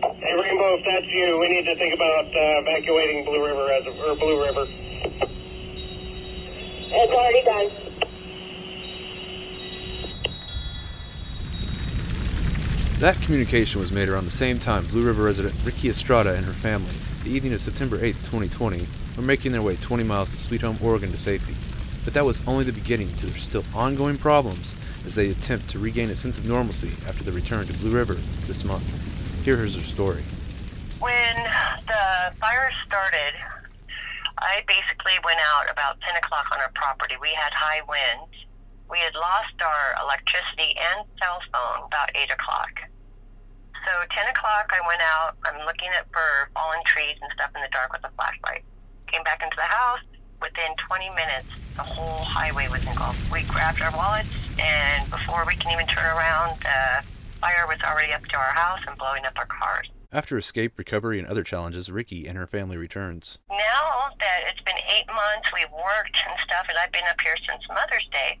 [0.00, 3.84] Hey, Rainbow, if that's you, we need to think about uh, evacuating Blue River as
[3.84, 4.64] a, or Blue River.
[6.90, 7.68] It's already done.
[13.00, 16.52] That communication was made around the same time Blue River resident Rikki Estrada and her
[16.52, 16.94] family,
[17.24, 18.86] the evening of September 8, 2020,
[19.16, 21.56] were making their way 20 miles to Sweet Home, Oregon to safety.
[22.04, 25.80] But that was only the beginning to their still ongoing problems as they attempt to
[25.80, 28.14] regain a sense of normalcy after the return to Blue River
[28.46, 29.17] this month.
[29.48, 30.20] Here is her story.
[31.00, 31.36] When
[31.88, 33.32] the fire started,
[34.36, 37.16] I basically went out about 10 o'clock on our property.
[37.16, 38.44] We had high winds.
[38.92, 42.92] We had lost our electricity and cell phone about 8 o'clock.
[43.88, 45.40] So 10 o'clock, I went out.
[45.48, 48.68] I'm looking at for fallen trees and stuff in the dark with a flashlight.
[49.08, 50.04] Came back into the house.
[50.44, 53.32] Within 20 minutes, the whole highway was engulfed.
[53.32, 54.28] We grabbed our wallets,
[54.60, 57.00] and before we can even turn around, the
[57.40, 59.88] fire was already up to our house and blowing up our cars.
[60.10, 63.38] After escape, recovery, and other challenges, Rikki and her family returns.
[63.50, 67.36] Now that it's been eight months, we've worked and stuff, and I've been up here
[67.44, 68.40] since Mother's Day,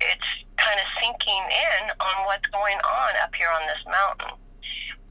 [0.00, 0.30] it's
[0.60, 4.36] kind of sinking in on what's going on up here on this mountain.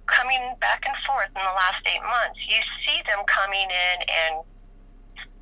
[0.05, 4.45] Coming back and forth in the last eight months, you see them coming in and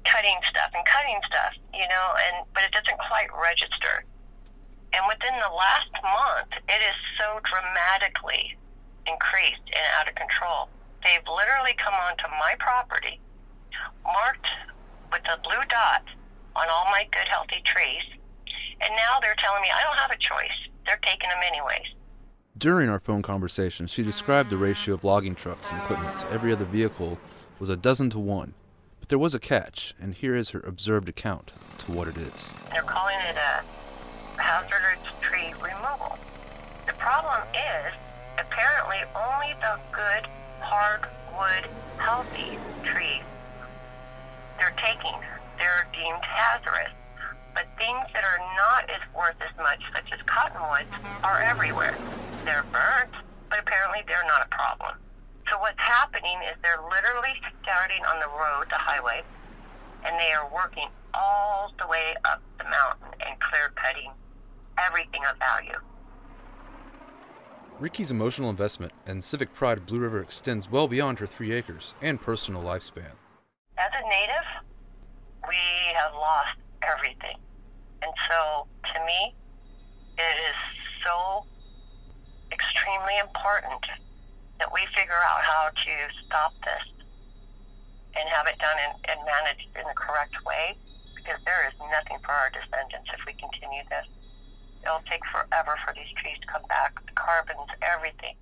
[0.07, 4.07] cutting stuff and cutting stuff, you know, and but it doesn't quite register.
[4.93, 8.55] And within the last month, it is so dramatically
[9.09, 10.69] increased and out of control.
[11.01, 13.19] They've literally come onto my property,
[14.05, 14.47] marked
[15.11, 16.05] with a blue dot
[16.55, 18.05] on all my good, healthy trees,
[18.79, 20.57] and now they're telling me I don't have a choice.
[20.85, 21.89] They're taking them anyways.
[22.57, 26.53] During our phone conversation, she described the ratio of logging trucks and equipment to every
[26.53, 27.17] other vehicle
[27.59, 28.53] was a dozen to one.
[28.99, 32.53] But there was a catch, and here is her observed account to what it is.
[32.71, 33.63] They're calling it a
[34.37, 36.17] hazardous tree removal.
[36.87, 37.93] The problem is,
[38.37, 40.27] apparently, only the good,
[40.59, 43.23] hardwood, healthy trees
[44.57, 45.19] they're taking.
[45.57, 46.95] They're deemed hazardous.
[47.53, 50.89] But things that are not as worth as much, such as cottonwoods,
[51.23, 51.99] are everywhere.
[52.45, 53.13] They're burnt,
[53.49, 54.97] but apparently they're not a problem.
[55.51, 59.21] So what's happening is they're literally starting on the road, the highway,
[60.07, 64.15] and they are working all the way up the mountain and clear cutting
[64.77, 65.79] everything of value.
[67.79, 71.95] Rikki's emotional investment and civic pride of Blue River extends well beyond her three acres
[72.01, 73.17] and personal lifespan.
[73.77, 74.47] As a native,
[75.47, 75.57] we
[75.97, 77.37] have lost everything.
[78.01, 79.35] And so, to me,
[80.17, 80.57] it is
[81.03, 81.43] so
[82.51, 83.83] extremely important
[84.59, 86.93] that we figure out how to stop this
[88.15, 90.75] and have it done and, and managed in the correct way
[91.15, 94.02] because there is nothing for our descendants if we continue this.
[95.09, 98.35] Take forever for these trees to come back, the carbons, everything.